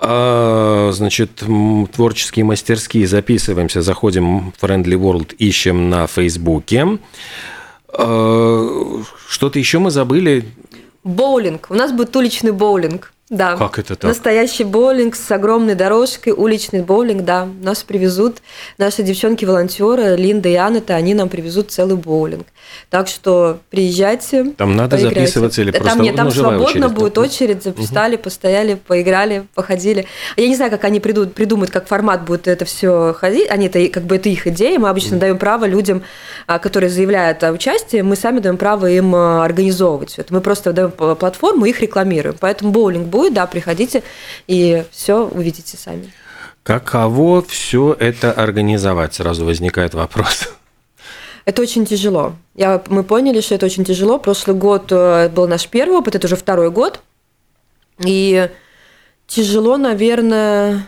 А, 0.00 0.90
значит, 0.92 1.42
творческие 1.92 2.44
мастерские 2.44 3.06
записываемся, 3.06 3.82
заходим 3.82 4.52
в 4.52 4.64
Friendly 4.64 4.94
World, 4.94 5.34
ищем 5.36 5.90
на 5.90 6.06
Фейсбуке. 6.06 6.98
А, 7.92 9.02
что-то 9.28 9.58
еще 9.58 9.80
мы 9.80 9.90
забыли? 9.90 10.44
Боулинг. 11.02 11.66
У 11.70 11.74
нас 11.74 11.92
будет 11.92 12.14
уличный 12.14 12.52
боулинг. 12.52 13.12
Да. 13.30 13.56
Как 13.56 13.78
это 13.78 13.94
так? 13.94 14.08
Настоящий 14.08 14.64
боулинг 14.64 15.14
с 15.14 15.30
огромной 15.30 15.74
дорожкой, 15.74 16.32
уличный 16.32 16.80
боулинг, 16.80 17.24
да. 17.24 17.46
Нас 17.60 17.82
привезут 17.82 18.38
наши 18.78 19.02
девчонки-волонтеры, 19.02 20.16
Линда 20.16 20.48
и 20.48 20.54
Анна, 20.54 20.82
они 20.88 21.14
нам 21.14 21.28
привезут 21.28 21.70
целый 21.70 21.96
боулинг. 21.96 22.46
Так 22.90 23.08
что 23.08 23.58
приезжайте. 23.70 24.52
Там 24.56 24.76
надо 24.76 24.96
поиграйте. 24.96 25.20
записываться 25.20 25.62
или 25.62 25.70
просто 25.70 25.90
Там 25.90 26.02
нет, 26.02 26.16
там 26.16 26.30
свободно 26.30 26.64
очередь, 26.64 26.92
будет 26.92 27.18
очередь, 27.18 27.62
записали, 27.62 28.14
угу. 28.16 28.24
постояли, 28.24 28.74
поиграли, 28.74 29.46
походили. 29.54 30.06
Я 30.36 30.48
не 30.48 30.56
знаю, 30.56 30.70
как 30.70 30.84
они 30.84 31.00
придут, 31.00 31.34
придумают, 31.34 31.70
как 31.70 31.86
формат 31.86 32.24
будет 32.24 32.48
это 32.48 32.64
все 32.64 33.14
ходить. 33.18 33.50
Они 33.50 33.66
это 33.66 33.86
как 33.88 34.04
бы 34.04 34.16
это 34.16 34.28
их 34.28 34.46
идея. 34.46 34.78
Мы 34.78 34.88
обычно 34.88 35.16
угу. 35.16 35.20
даем 35.20 35.38
право 35.38 35.66
людям, 35.66 36.02
а, 36.46 36.58
которые 36.58 36.90
заявляют 36.90 37.44
о 37.44 37.52
участии, 37.52 38.00
мы 38.00 38.16
сами 38.16 38.40
даем 38.40 38.56
право 38.56 38.86
им 38.86 39.14
а, 39.14 39.44
организовывать 39.44 40.10
все 40.10 40.22
это. 40.22 40.32
Мы 40.32 40.40
просто 40.40 40.72
даем 40.72 40.90
платформу, 40.90 41.66
их 41.66 41.80
рекламируем. 41.80 42.36
Поэтому 42.40 42.70
боулинг 42.70 43.06
будет, 43.18 43.34
да, 43.34 43.46
приходите 43.46 44.02
и 44.46 44.84
все 44.90 45.26
увидите 45.26 45.76
сами. 45.76 46.12
Каково 46.62 47.42
все 47.42 47.96
это 47.98 48.30
организовать? 48.32 49.14
Сразу 49.14 49.44
возникает 49.44 49.94
вопрос. 49.94 50.48
Это 51.44 51.62
очень 51.62 51.86
тяжело. 51.86 52.34
Я, 52.54 52.82
мы 52.88 53.02
поняли, 53.04 53.40
что 53.40 53.54
это 53.54 53.66
очень 53.66 53.84
тяжело. 53.84 54.18
Прошлый 54.18 54.54
год 54.54 54.92
э, 54.92 55.30
был 55.30 55.48
наш 55.48 55.66
первый 55.66 55.96
опыт, 55.96 56.14
это 56.14 56.26
уже 56.26 56.36
второй 56.36 56.70
год. 56.70 57.00
И 58.04 58.50
тяжело, 59.26 59.78
наверное, 59.78 60.86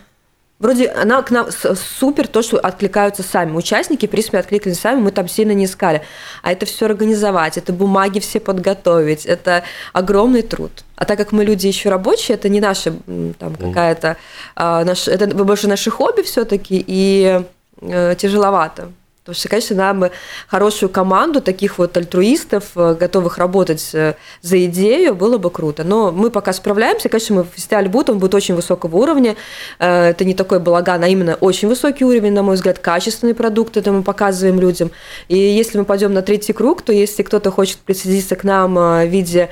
Вроде 0.61 0.89
она 0.89 1.23
к 1.23 1.31
нам 1.31 1.49
супер, 1.51 2.29
то, 2.29 2.43
что 2.43 2.59
откликаются 2.59 3.23
сами. 3.23 3.57
Участники, 3.57 4.07
в 4.07 4.11
принципе, 4.11 4.39
откликнулись 4.39 4.79
сами, 4.79 5.01
мы 5.01 5.11
там 5.11 5.27
сильно 5.27 5.53
не 5.53 5.65
искали. 5.65 6.03
А 6.43 6.53
это 6.53 6.67
все 6.67 6.85
организовать, 6.85 7.57
это 7.57 7.73
бумаги 7.73 8.21
все 8.21 8.41
подготовить, 8.41 9.25
это 9.25 9.63
огромный 9.95 10.43
труд. 10.43 10.71
А 10.97 11.07
так 11.07 11.17
как 11.17 11.33
мы 11.33 11.47
люди 11.47 11.67
еще 11.67 11.89
рабочие, 11.89 12.35
это 12.35 12.51
не 12.51 12.61
наша 12.61 12.93
там 13.39 13.57
какая-то, 13.57 14.19
а, 14.55 14.85
наш, 14.85 15.09
это 15.09 15.35
больше 15.35 15.67
наше 15.67 15.91
хобби 15.91 16.21
все-таки, 16.21 16.85
и 16.87 17.41
э, 17.81 18.15
тяжеловато. 18.19 18.93
Потому 19.23 19.39
что, 19.39 19.49
конечно, 19.51 19.77
нам 19.77 20.05
хорошую 20.49 20.89
команду 20.89 21.43
таких 21.43 21.77
вот 21.77 21.95
альтруистов, 21.95 22.71
э, 22.75 22.95
готовых 22.95 23.37
работать 23.37 23.91
э, 23.93 24.15
за 24.41 24.65
идею, 24.65 25.15
было 25.15 25.37
бы 25.37 25.51
круто. 25.51 25.85
Но 25.85 26.11
мы 26.11 26.31
пока 26.31 26.55
справляемся. 26.55 27.11
Конечно, 27.11 27.37
мы 27.37 27.45
фестиваль 27.45 27.89
будет, 27.89 28.09
он 28.09 28.19
будет 28.19 28.35
очень 28.35 28.55
высокого 28.55 28.97
уровня. 28.97 29.37
Э, 29.79 30.09
это 30.09 30.25
не 30.25 30.33
такой 30.33 30.59
балаган, 30.59 31.05
а 31.05 31.09
именно 31.09 31.35
очень 31.35 31.69
высокий 31.69 32.07
уровень, 32.07 32.33
на 32.33 32.43
мой 32.43 32.55
взгляд, 32.55 32.79
качественный 32.79 33.35
продукт, 33.35 33.77
это 33.77 33.93
мы 33.93 34.03
показываем 34.03 34.59
людям. 34.59 34.91
И 35.29 35.37
если 35.37 35.77
мы 35.77 35.85
пойдем 35.85 36.15
на 36.15 36.23
третий 36.23 36.55
круг, 36.55 36.81
то 36.81 36.91
если 36.91 37.23
кто-то 37.23 37.51
хочет 37.51 37.77
присоединиться 37.77 38.37
к 38.37 38.45
нам 38.45 38.75
в 38.75 39.05
виде 39.05 39.51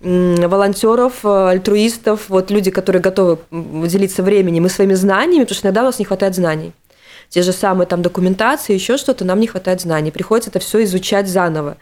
волонтеров, 0.00 1.24
альтруистов, 1.24 2.28
вот 2.28 2.52
люди, 2.52 2.70
которые 2.70 3.02
готовы 3.02 3.38
делиться 3.50 4.22
временем 4.22 4.66
и 4.66 4.68
своими 4.68 4.94
знаниями, 4.94 5.42
потому 5.42 5.56
что 5.56 5.66
иногда 5.66 5.82
у 5.82 5.86
нас 5.86 5.98
не 5.98 6.04
хватает 6.04 6.36
знаний 6.36 6.72
те 7.28 7.42
же 7.42 7.52
самые 7.52 7.86
там 7.86 8.02
документации, 8.02 8.74
еще 8.74 8.96
что-то, 8.96 9.24
нам 9.24 9.40
не 9.40 9.46
хватает 9.46 9.80
знаний. 9.80 10.10
Приходится 10.10 10.50
это 10.50 10.58
все 10.58 10.82
изучать 10.84 11.28
заново. 11.28 11.76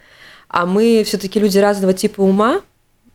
А 0.49 0.67
мы 0.67 1.03
все-таки 1.05 1.41
люди 1.41 1.59
разного 1.59 1.93
типа 1.93 2.21
ума, 2.21 2.61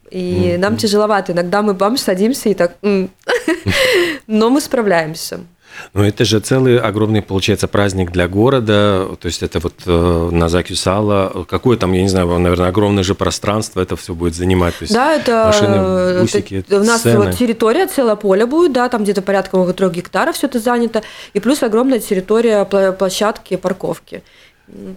и 0.10 0.18
mm-hmm. 0.18 0.58
нам 0.58 0.78
тяжеловато. 0.78 1.32
Иногда 1.32 1.62
мы 1.62 1.74
бам, 1.74 1.98
садимся 1.98 2.50
и 2.50 2.54
так, 2.54 2.76
но 4.28 4.50
мы 4.50 4.62
справляемся. 4.62 5.40
Ну, 5.94 6.04
это 6.04 6.26
же 6.26 6.40
целый 6.40 6.80
огромный, 6.80 7.22
получается, 7.22 7.68
праздник 7.68 8.12
для 8.12 8.28
города. 8.28 9.08
То 9.20 9.28
есть 9.28 9.44
это 9.44 9.60
вот 9.60 9.74
э, 9.86 10.30
на 10.32 10.50
Закюсала. 10.50 11.46
Какое 11.50 11.78
там, 11.78 11.92
я 11.94 12.02
не 12.02 12.10
знаю, 12.10 12.28
наверное, 12.40 12.70
огромное 12.70 13.04
же 13.04 13.16
пространство 13.16 13.82
это 13.82 13.96
все 13.96 14.14
будет 14.14 14.36
занимать. 14.36 14.76
То 14.78 14.84
есть 14.84 14.94
да, 14.94 15.14
это 15.14 15.46
машины, 15.46 16.22
бусики, 16.22 16.56
это, 16.56 16.80
у 16.80 16.84
нас 16.84 17.02
сцены. 17.02 17.34
территория, 17.34 17.88
целое 17.88 18.16
поле 18.16 18.46
будет, 18.46 18.74
да, 18.74 18.90
там 18.90 19.04
где-то 19.04 19.22
порядка 19.22 19.74
трех 19.74 19.92
гектаров 19.92 20.36
все 20.36 20.48
это 20.48 20.60
занято. 20.60 21.04
И 21.34 21.40
плюс 21.40 21.64
огромная 21.64 22.00
территория 22.00 22.66
площадки, 22.66 23.56
парковки. 23.56 24.24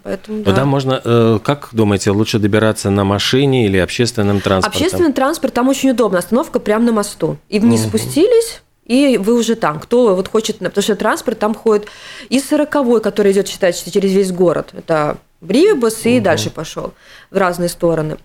Поэтому, 0.02 0.42
да. 0.42 0.50
Туда 0.50 0.64
можно, 0.64 1.00
э, 1.04 1.38
как 1.42 1.70
думаете, 1.72 2.10
лучше 2.10 2.38
добираться 2.38 2.90
на 2.90 3.04
машине 3.04 3.66
или 3.66 3.78
общественным 3.78 4.40
транспортом? 4.40 4.82
Общественный 4.82 5.12
транспорт 5.12 5.54
там 5.54 5.68
очень 5.68 5.90
удобно. 5.90 6.18
Остановка 6.18 6.60
прямо 6.60 6.84
на 6.84 6.92
мосту. 6.92 7.38
И 7.48 7.58
вниз 7.58 7.82
угу. 7.82 7.88
спустились, 7.88 8.62
и 8.84 9.18
вы 9.18 9.34
уже 9.34 9.54
там. 9.54 9.80
Кто 9.80 10.14
вот 10.14 10.28
хочет, 10.28 10.58
потому 10.58 10.82
что 10.82 10.96
транспорт 10.96 11.38
там 11.38 11.54
ходит 11.54 11.88
и 12.28 12.40
сороковой, 12.40 13.00
который 13.00 13.32
идет, 13.32 13.48
считайте, 13.48 13.90
через 13.90 14.12
весь 14.12 14.32
город. 14.32 14.70
Это 14.72 15.18
Бривибус 15.40 16.06
и 16.06 16.16
угу. 16.16 16.24
дальше 16.24 16.50
пошел 16.50 16.94
в 17.30 17.36
разные 17.36 17.68
стороны. 17.68 18.16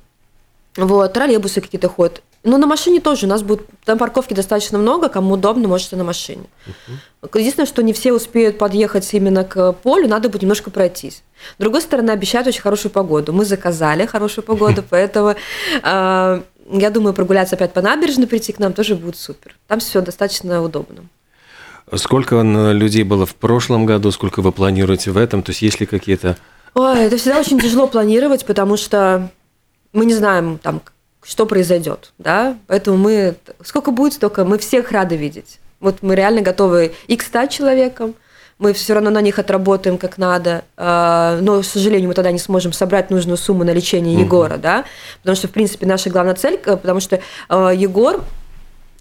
Вот, 0.75 1.13
троллейбусы 1.13 1.61
какие-то 1.61 1.89
ходят. 1.89 2.21
Но 2.43 2.57
на 2.57 2.67
машине 2.67 3.01
тоже 3.01 3.25
у 3.25 3.29
нас 3.29 3.41
будет, 3.43 3.65
там 3.83 3.97
парковки 3.97 4.33
достаточно 4.33 4.77
много, 4.77 5.09
кому 5.09 5.33
удобно, 5.33 5.67
можете 5.67 5.97
на 5.97 6.05
машине. 6.05 6.43
Угу. 7.21 7.37
Единственное, 7.37 7.67
что 7.67 7.83
не 7.83 7.91
все 7.91 8.13
успеют 8.13 8.57
подъехать 8.57 9.13
именно 9.13 9.43
к 9.43 9.73
полю, 9.73 10.07
надо 10.07 10.29
будет 10.29 10.43
немножко 10.43 10.71
пройтись. 10.71 11.23
С 11.57 11.61
другой 11.61 11.81
стороны, 11.81 12.11
обещают 12.11 12.47
очень 12.47 12.61
хорошую 12.61 12.93
погоду. 12.93 13.33
Мы 13.33 13.43
заказали 13.43 14.05
хорошую 14.05 14.45
погоду, 14.45 14.83
поэтому 14.89 15.35
а, 15.83 16.41
я 16.71 16.89
думаю, 16.89 17.13
прогуляться 17.13 17.55
опять 17.55 17.73
по 17.73 17.81
набережной, 17.81 18.27
прийти 18.27 18.53
к 18.53 18.59
нам 18.59 18.73
тоже 18.73 18.95
будет 18.95 19.15
супер. 19.15 19.55
Там 19.67 19.79
все 19.79 20.01
достаточно 20.01 20.61
удобно. 20.61 21.03
Сколько 21.95 22.41
людей 22.41 23.03
было 23.03 23.25
в 23.25 23.35
прошлом 23.35 23.85
году, 23.85 24.11
сколько 24.11 24.41
вы 24.41 24.51
планируете 24.51 25.11
в 25.11 25.17
этом? 25.17 25.41
То 25.41 25.51
есть 25.51 25.61
есть 25.61 25.79
ли 25.79 25.85
какие-то... 25.85 26.37
Ой, 26.75 26.99
это 26.99 27.17
всегда 27.17 27.39
очень 27.39 27.59
тяжело 27.59 27.87
планировать, 27.87 28.45
потому 28.45 28.77
что 28.77 29.29
мы 29.91 30.05
не 30.05 30.13
знаем, 30.13 30.59
там, 30.59 30.81
что 31.23 31.47
произойдет, 31.47 32.13
да, 32.19 32.57
поэтому 32.67 32.97
мы, 32.97 33.35
сколько 33.63 33.89
будет, 33.89 34.13
столько 34.13 34.45
мы 34.45 34.59
всех 34.59 34.91
рады 34.91 35.17
видеть. 35.17 35.59
Вот 35.79 36.03
мы 36.03 36.15
реально 36.15 36.41
готовы 36.41 36.93
и 37.07 37.17
к 37.17 37.23
100 37.23 37.47
человекам, 37.47 38.13
мы 38.59 38.73
все 38.73 38.93
равно 38.93 39.09
на 39.09 39.21
них 39.21 39.39
отработаем 39.39 39.97
как 39.97 40.17
надо, 40.17 40.65
а, 40.75 41.39
но, 41.41 41.61
к 41.61 41.65
сожалению, 41.65 42.09
мы 42.09 42.13
тогда 42.13 42.31
не 42.31 42.39
сможем 42.39 42.73
собрать 42.73 43.09
нужную 43.09 43.37
сумму 43.37 43.63
на 43.63 43.71
лечение 43.71 44.15
угу. 44.15 44.25
Егора, 44.25 44.57
да, 44.57 44.85
потому 45.21 45.37
что, 45.37 45.47
в 45.47 45.51
принципе, 45.51 45.85
наша 45.87 46.09
главная 46.09 46.35
цель, 46.35 46.59
э, 46.65 46.75
потому 46.75 46.99
что 46.99 47.21
а, 47.47 47.71
Егор, 47.71 48.21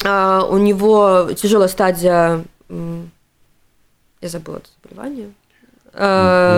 а, 0.04 0.46
у 0.48 0.58
него 0.58 1.30
тяжелая 1.36 1.68
стадия, 1.68 2.44
я 2.68 4.28
забыла 4.28 4.58
это 4.58 4.68
заболевание, 4.80 5.30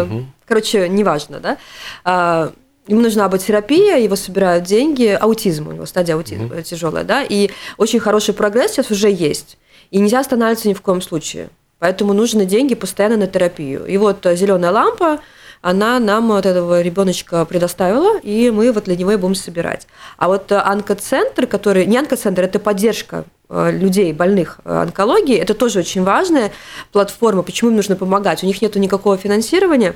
угу. 0.07 0.26
короче, 0.47 0.87
неважно, 0.88 1.40
да, 1.40 2.52
ему 2.87 3.00
нужна 3.00 3.28
быть 3.30 3.47
терапия, 3.47 3.97
его 3.97 4.16
собирают 4.16 4.64
деньги, 4.64 5.07
аутизм 5.19 5.69
у 5.69 5.73
него, 5.73 5.87
стадия 5.87 6.16
аутизма 6.16 6.47
угу. 6.47 6.61
тяжелая, 6.61 7.04
да, 7.04 7.23
и 7.23 7.50
очень 7.78 7.99
хороший 7.99 8.35
прогресс 8.35 8.73
сейчас 8.73 8.90
уже 8.90 9.11
есть, 9.11 9.57
и 9.90 9.99
нельзя 9.99 10.21
останавливаться 10.21 10.69
ни 10.69 10.75
в 10.75 10.83
коем 10.83 11.00
случае. 11.00 11.49
Поэтому 11.80 12.12
нужны 12.12 12.44
деньги 12.44 12.75
постоянно 12.75 13.16
на 13.16 13.26
терапию. 13.26 13.84
И 13.87 13.96
вот 13.96 14.25
э, 14.26 14.37
зеленая 14.37 14.70
лампа, 14.70 15.18
она 15.62 15.99
нам 15.99 16.28
вот 16.28 16.46
этого 16.46 16.80
ребеночка 16.82 17.44
предоставила, 17.44 18.18
и 18.20 18.50
мы 18.50 18.70
вот 18.70 18.84
для 18.84 18.96
него 18.96 19.12
и 19.12 19.16
будем 19.16 19.34
собирать. 19.34 19.87
А 20.18 20.28
вот 20.28 20.52
э, 20.52 20.56
онкоцентр, 20.56 21.46
который... 21.46 21.87
Не 21.87 21.99
онкоцентр, 21.99 22.42
это 22.42 22.58
поддержка 22.58 23.25
э, 23.49 23.72
людей, 23.72 24.12
больных 24.12 24.60
онкологией, 24.64 25.40
это 25.40 25.54
тоже 25.54 25.80
очень 25.80 26.04
важная 26.04 26.52
платформа, 26.92 27.42
почему 27.42 27.70
им 27.70 27.76
нужно 27.76 27.96
помогать. 27.96 28.44
У 28.44 28.46
них 28.46 28.60
нет 28.60 28.76
никакого 28.76 29.16
финансирования, 29.16 29.94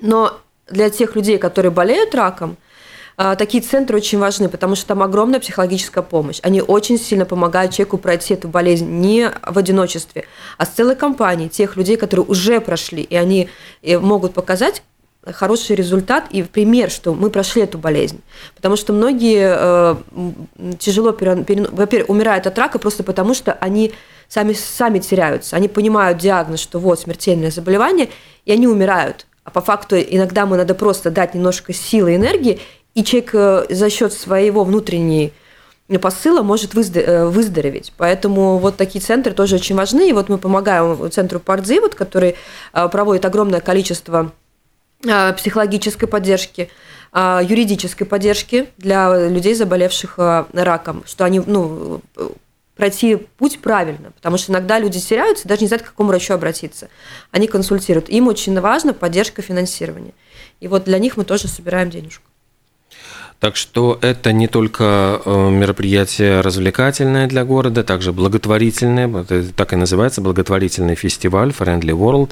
но 0.00 0.38
для 0.70 0.88
тех 0.88 1.16
людей, 1.16 1.38
которые 1.38 1.72
болеют 1.72 2.14
раком, 2.14 2.56
такие 3.16 3.62
центры 3.62 3.96
очень 3.96 4.18
важны, 4.18 4.48
потому 4.48 4.74
что 4.74 4.86
там 4.86 5.02
огромная 5.02 5.40
психологическая 5.40 6.02
помощь. 6.02 6.40
Они 6.42 6.62
очень 6.62 6.98
сильно 6.98 7.24
помогают 7.24 7.72
человеку 7.72 7.98
пройти 7.98 8.34
эту 8.34 8.48
болезнь 8.48 8.88
не 8.88 9.30
в 9.46 9.58
одиночестве, 9.58 10.24
а 10.58 10.66
с 10.66 10.70
целой 10.70 10.96
компанией 10.96 11.48
тех 11.48 11.76
людей, 11.76 11.96
которые 11.96 12.26
уже 12.26 12.60
прошли, 12.60 13.02
и 13.02 13.16
они 13.16 13.48
э, 13.82 13.98
могут 13.98 14.34
показать 14.34 14.82
хороший 15.24 15.76
результат 15.76 16.24
и 16.30 16.42
пример, 16.42 16.90
что 16.90 17.14
мы 17.14 17.30
прошли 17.30 17.62
эту 17.62 17.78
болезнь. 17.78 18.20
Потому 18.56 18.76
что 18.76 18.92
многие 18.92 19.54
э, 19.56 19.94
тяжело, 20.78 21.12
во-первых, 21.12 22.10
умирают 22.10 22.46
от 22.46 22.58
рака 22.58 22.78
просто 22.78 23.04
потому, 23.04 23.34
что 23.34 23.52
они 23.52 23.92
сами, 24.28 24.52
сами 24.52 24.98
теряются. 24.98 25.56
Они 25.56 25.68
понимают 25.68 26.18
диагноз, 26.18 26.60
что 26.60 26.80
вот 26.80 27.00
смертельное 27.00 27.50
заболевание, 27.50 28.08
и 28.44 28.52
они 28.52 28.66
умирают. 28.66 29.26
А 29.44 29.50
по 29.50 29.60
факту 29.60 29.96
иногда 29.96 30.46
мы 30.46 30.56
надо 30.56 30.74
просто 30.74 31.10
дать 31.10 31.34
немножко 31.34 31.72
силы 31.72 32.12
и 32.12 32.16
энергии, 32.16 32.60
и 32.94 33.04
человек 33.04 33.30
э, 33.34 33.66
за 33.70 33.90
счет 33.90 34.12
своего 34.12 34.64
внутренней 34.64 35.32
посыла 36.00 36.42
может 36.42 36.74
э, 36.74 37.26
выздороветь. 37.26 37.92
Поэтому 37.96 38.58
вот 38.58 38.76
такие 38.76 39.00
центры 39.00 39.32
тоже 39.32 39.56
очень 39.56 39.76
важны. 39.76 40.08
И 40.08 40.12
вот 40.12 40.28
мы 40.28 40.38
помогаем 40.38 41.10
центру 41.10 41.40
Пардзи, 41.40 41.80
вот, 41.80 41.94
который 41.94 42.36
э, 42.72 42.88
проводит 42.88 43.24
огромное 43.24 43.60
количество 43.60 44.32
психологической 45.36 46.06
поддержки, 46.06 46.70
юридической 47.12 48.04
поддержки 48.04 48.68
для 48.78 49.28
людей, 49.28 49.52
заболевших 49.56 50.16
раком, 50.16 51.02
что 51.06 51.24
они 51.24 51.40
ну, 51.44 52.00
пройти 52.76 53.16
путь 53.16 53.58
правильно, 53.60 54.12
потому 54.12 54.38
что 54.38 54.52
иногда 54.52 54.78
люди 54.78 55.00
теряются, 55.00 55.48
даже 55.48 55.62
не 55.62 55.66
знают, 55.66 55.82
к 55.82 55.88
какому 55.88 56.10
врачу 56.10 56.34
обратиться. 56.34 56.88
Они 57.32 57.48
консультируют. 57.48 58.08
Им 58.10 58.28
очень 58.28 58.58
важна 58.60 58.92
поддержка 58.92 59.42
финансирования. 59.42 60.14
И 60.60 60.68
вот 60.68 60.84
для 60.84 61.00
них 61.00 61.16
мы 61.16 61.24
тоже 61.24 61.48
собираем 61.48 61.90
денежку. 61.90 62.22
Так 63.42 63.56
что 63.56 63.98
это 64.02 64.32
не 64.32 64.46
только 64.46 65.20
э, 65.24 65.50
мероприятие 65.50 66.42
развлекательное 66.42 67.26
для 67.26 67.44
города, 67.44 67.82
также 67.82 68.12
благотворительное, 68.12 69.24
так 69.56 69.72
и 69.72 69.76
называется, 69.76 70.20
благотворительный 70.20 70.94
фестиваль 70.94 71.48
Friendly 71.48 71.90
World. 71.90 72.30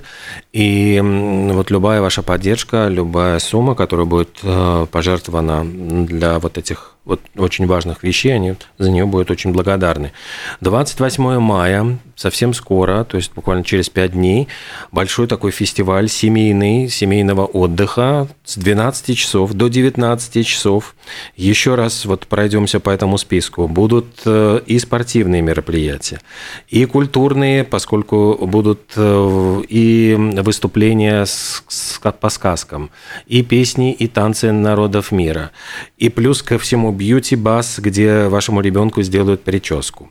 И 0.53 1.03
вот 1.03 1.73
любая 1.73 2.01
ваша 2.01 2.23
поддержка, 2.23 2.87
любая 2.87 3.41
сумма, 3.41 3.75
которая 3.75 4.07
будет 4.07 4.39
э, 4.45 4.87
пожертвована 4.89 5.65
для 6.07 6.39
вот 6.39 6.59
этих 6.59 6.95
вот 7.05 7.21
очень 7.37 7.67
важных 7.67 8.03
вещей, 8.03 8.35
они 8.35 8.55
за 8.79 8.91
нее 8.91 9.07
будут 9.07 9.31
очень 9.31 9.53
благодарны. 9.53 10.13
28 10.61 11.39
мая, 11.39 11.99
совсем 12.15 12.53
скоро, 12.53 13.05
то 13.05 13.17
есть 13.17 13.33
буквально 13.35 13.65
через 13.65 13.89
5 13.89 14.13
дней, 14.13 14.49
большой 14.93 15.27
такой 15.27 15.51
фестиваль 15.51 16.09
семейный, 16.09 16.89
семейного 16.91 17.47
отдыха 17.47 18.29
с 18.45 18.57
12 18.59 19.17
часов 19.17 19.55
до 19.55 19.69
19 19.69 20.47
часов. 20.47 20.95
Еще 21.37 21.75
раз 21.75 22.05
вот 22.05 22.27
пройдемся 22.27 22.81
по 22.81 22.91
этому 22.91 23.17
списку. 23.17 23.67
Будут 23.67 24.07
э, 24.27 24.61
и 24.67 24.79
спортивные 24.79 25.41
мероприятия, 25.41 26.21
и 26.69 26.85
культурные, 26.85 27.65
поскольку 27.65 28.39
будут 28.47 28.93
э, 28.97 29.63
и 29.69 30.17
выступления 30.43 31.25
с, 31.25 31.65
с, 31.67 31.99
по 31.99 32.29
сказкам, 32.29 32.91
и 33.27 33.43
песни, 33.43 33.93
и 33.93 34.07
танцы 34.07 34.53
народов 34.53 35.13
мира. 35.13 35.51
И 35.97 36.11
плюс 36.11 36.43
ко 36.43 36.59
всему 36.59 36.90
бьюти-бас, 36.93 37.79
где 37.79 38.29
вашему 38.29 38.61
ребенку 38.61 39.03
сделают 39.03 39.43
прическу. 39.43 40.11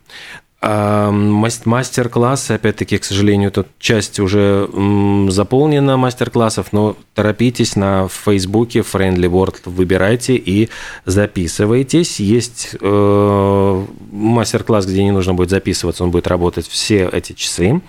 А 0.62 1.10
мастер-классы, 1.10 2.52
опять-таки, 2.52 2.98
к 2.98 3.04
сожалению, 3.04 3.50
тут 3.50 3.68
часть 3.78 4.20
уже 4.20 4.68
заполнена 5.30 5.96
мастер-классов, 5.96 6.72
но 6.72 6.96
торопитесь 7.14 7.76
на 7.76 8.08
Фейсбуке 8.08 8.80
Friendly 8.80 9.30
World, 9.30 9.62
выбирайте 9.64 10.36
и 10.36 10.68
записывайтесь. 11.06 12.20
Есть 12.20 12.76
э, 12.78 13.84
мастер-класс, 14.12 14.84
где 14.84 15.02
не 15.02 15.12
нужно 15.12 15.32
будет 15.32 15.48
записываться, 15.48 16.04
он 16.04 16.10
будет 16.10 16.26
работать 16.26 16.68
все 16.68 17.08
эти 17.10 17.32
часы. 17.32 17.80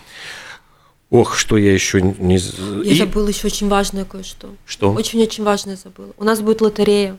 Ох, 1.10 1.36
что 1.36 1.58
я 1.58 1.74
еще 1.74 2.02
не... 2.02 2.38
Я 2.86 2.94
и... 2.94 2.98
забыла 2.98 3.28
еще 3.28 3.48
очень 3.48 3.68
важное 3.68 4.06
кое-что. 4.06 4.48
Что? 4.66 4.94
Очень-очень 4.94 5.44
важное 5.44 5.76
забыла. 5.76 6.14
У 6.18 6.24
нас 6.24 6.40
будет 6.40 6.62
лотерея. 6.62 7.18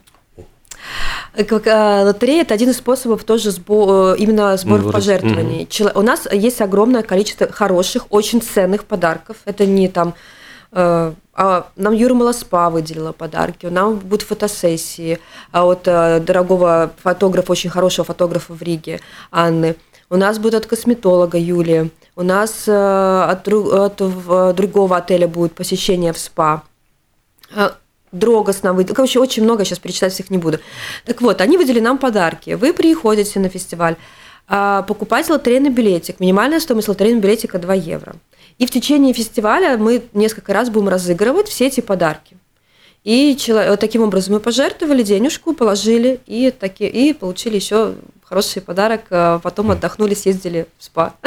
Как, 1.34 1.66
а, 1.66 2.02
лотерея– 2.04 2.42
это 2.42 2.54
один 2.54 2.70
из 2.70 2.76
способов 2.76 3.24
тоже 3.24 3.50
сбор, 3.50 4.14
э, 4.14 4.16
именно 4.18 4.56
сбора 4.56 4.82
ну, 4.82 4.92
пожертвований. 4.92 5.64
Mm-hmm. 5.64 5.92
У 5.98 6.02
нас 6.02 6.28
есть 6.30 6.60
огромное 6.60 7.02
количество 7.02 7.50
хороших, 7.50 8.06
очень 8.10 8.42
ценных 8.42 8.84
подарков. 8.84 9.38
Это 9.46 9.64
не 9.64 9.88
там 9.88 10.14
э, 10.72 11.12
а 11.34 11.66
нам 11.76 11.94
Юра 11.94 12.12
Малоспа 12.12 12.68
выделила 12.68 13.12
подарки, 13.12 13.66
нам 13.66 13.96
будут 13.96 14.22
фотосессии 14.22 15.18
а 15.52 15.64
от 15.64 15.88
э, 15.88 16.20
дорогого 16.20 16.92
фотографа, 17.02 17.52
очень 17.52 17.70
хорошего 17.70 18.04
фотографа 18.04 18.52
в 18.52 18.60
Риге, 18.60 19.00
Анны. 19.30 19.76
У 20.10 20.16
нас 20.16 20.38
будет 20.38 20.54
от 20.54 20.66
косметолога 20.66 21.38
Юлии. 21.38 21.90
У 22.14 22.22
нас 22.22 22.68
от, 22.68 23.48
от 23.48 23.96
другого 24.54 24.98
отеля 24.98 25.26
будет 25.26 25.54
посещение 25.54 26.12
в 26.12 26.18
СПА. 26.18 26.62
Дрогос 28.12 28.62
нам 28.62 28.76
выделили. 28.76 28.94
Короче, 28.94 29.18
очень 29.18 29.42
много, 29.42 29.64
сейчас 29.64 29.78
перечислять 29.78 30.12
всех 30.12 30.30
не 30.30 30.38
буду. 30.38 30.60
Так 31.04 31.20
вот, 31.22 31.40
они 31.40 31.56
выделили 31.56 31.80
нам 31.80 31.98
подарки. 31.98 32.50
Вы 32.50 32.72
приходите 32.72 33.40
на 33.40 33.48
фестиваль, 33.48 33.96
а, 34.46 34.82
покупаете 34.82 35.32
лотерейный 35.32 35.70
билетик. 35.70 36.20
Минимальная 36.20 36.60
стоимость 36.60 36.88
лотерейного 36.88 37.22
билетика 37.22 37.58
2 37.58 37.74
евро. 37.74 38.14
И 38.58 38.66
в 38.66 38.70
течение 38.70 39.14
фестиваля 39.14 39.78
мы 39.78 40.02
несколько 40.12 40.52
раз 40.52 40.68
будем 40.68 40.88
разыгрывать 40.88 41.48
все 41.48 41.66
эти 41.66 41.80
подарки. 41.80 42.36
И 43.02 43.36
таким 43.80 44.02
образом 44.02 44.34
мы 44.34 44.40
пожертвовали 44.40 45.02
денежку, 45.02 45.54
положили 45.54 46.20
и, 46.26 46.52
таки, 46.52 46.86
и 46.86 47.12
получили 47.12 47.56
еще 47.56 47.94
хороший 48.22 48.62
подарок. 48.62 49.02
А 49.10 49.38
потом 49.40 49.72
отдохнули, 49.72 50.14
съездили 50.14 50.66
в 50.78 50.84
спа. 50.84 51.14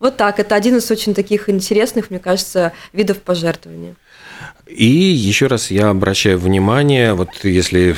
Вот 0.00 0.16
так. 0.16 0.38
Это 0.38 0.54
один 0.54 0.76
из 0.76 0.90
очень 0.90 1.14
таких 1.14 1.48
интересных, 1.48 2.10
мне 2.10 2.18
кажется, 2.18 2.72
видов 2.92 3.20
пожертвования. 3.20 3.94
И 4.66 4.86
еще 4.86 5.46
раз 5.46 5.70
я 5.70 5.90
обращаю 5.90 6.38
внимание, 6.38 7.12
вот 7.12 7.28
если 7.42 7.94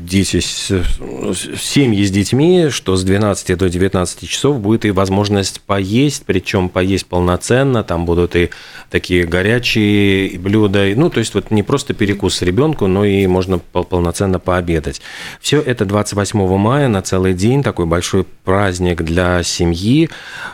дети, 0.00 0.40
семьи 0.40 2.04
с 2.04 2.10
детьми, 2.10 2.68
что 2.70 2.96
с 2.96 3.04
12 3.04 3.56
до 3.56 3.68
19 3.68 4.28
часов 4.28 4.58
будет 4.58 4.84
и 4.84 4.90
возможность 4.90 5.60
поесть, 5.60 6.24
причем 6.26 6.68
поесть 6.68 7.06
полноценно, 7.06 7.84
там 7.84 8.06
будут 8.06 8.34
и 8.34 8.50
такие 8.90 9.24
горячие 9.24 10.36
блюда, 10.36 10.84
ну, 10.96 11.10
то 11.10 11.20
есть 11.20 11.32
вот 11.34 11.52
не 11.52 11.62
просто 11.62 11.94
перекус 11.94 12.42
ребенку, 12.42 12.88
но 12.88 13.04
и 13.04 13.28
можно 13.28 13.58
полноценно 13.58 14.40
пообедать. 14.40 15.00
Все 15.40 15.60
это 15.60 15.84
28 15.84 16.56
мая 16.56 16.88
на 16.88 17.02
целый 17.02 17.34
день, 17.34 17.62
такой 17.62 17.86
большой 17.86 18.24
праздник 18.44 19.02
для 19.02 19.44
семьи. 19.44 20.10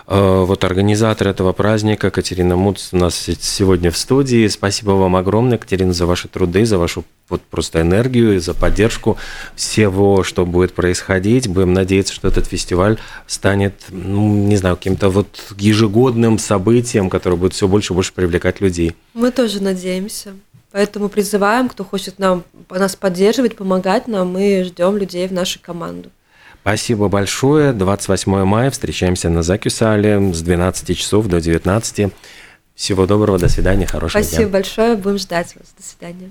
Э, 0.07 0.45
вот 0.47 0.65
организатор 0.65 1.29
этого 1.29 1.53
праздника 1.53 2.11
Катерина 2.11 2.57
Муц 2.57 2.91
у 2.93 2.99
нас 2.99 3.29
сегодня 3.41 3.91
в 3.91 3.97
студии. 3.97 4.47
Спасибо 4.49 4.91
вам 4.91 5.17
огромное 5.17 5.46
огромное, 5.47 5.59
Катерина, 5.59 5.93
за 5.93 6.07
ваши 6.07 6.29
труды, 6.29 6.67
за 6.67 6.79
вашу 6.79 7.05
вот 7.29 7.43
просто 7.43 7.81
энергию, 7.81 8.41
за 8.41 8.55
поддержку 8.55 9.17
всего, 9.55 10.25
что 10.25 10.45
будет 10.45 10.75
происходить. 10.75 11.49
Будем 11.49 11.73
надеяться, 11.73 12.13
что 12.15 12.29
этот 12.29 12.47
фестиваль 12.47 12.99
станет, 13.27 13.75
ну, 13.91 14.35
не 14.49 14.57
знаю, 14.57 14.77
каким-то 14.77 15.09
вот 15.09 15.29
ежегодным 15.59 16.39
событием, 16.39 17.11
которое 17.11 17.37
будет 17.37 17.53
все 17.53 17.69
больше 17.69 17.93
и 17.93 17.95
больше 17.95 18.13
привлекать 18.13 18.61
людей. 18.61 18.95
Мы 19.15 19.31
тоже 19.31 19.63
надеемся. 19.63 20.35
Поэтому 20.73 21.09
призываем, 21.09 21.69
кто 21.69 21.85
хочет 21.85 22.19
нам, 22.19 22.43
нас 22.71 22.97
поддерживать, 22.97 23.57
помогать 23.57 24.09
нам, 24.09 24.33
мы 24.33 24.65
ждем 24.65 24.97
людей 24.97 25.27
в 25.29 25.33
нашу 25.33 25.59
команду. 25.61 26.11
Спасибо 26.63 27.09
большое. 27.09 27.73
28 27.73 28.45
мая 28.45 28.71
встречаемся 28.71 29.31
на 29.31 29.43
Закюсале 29.43 30.35
с 30.35 30.43
12 30.43 30.99
часов 30.99 31.29
до 31.29 31.41
19. 31.41 32.13
Всего 32.77 33.07
доброго, 33.07 33.39
до 33.39 33.49
свидания, 33.49 33.87
хорошего 33.87 34.23
Спасибо 34.23 34.43
дня. 34.43 34.53
большое, 34.53 34.97
будем 34.97 35.17
ждать 35.19 35.57
вас. 35.57 35.73
До 35.77 35.83
свидания. 35.83 36.31